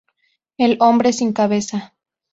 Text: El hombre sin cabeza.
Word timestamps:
El 0.57 0.77
hombre 0.79 1.13
sin 1.13 1.31
cabeza. 1.31 1.93